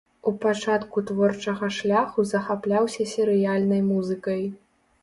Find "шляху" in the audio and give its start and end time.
1.77-2.27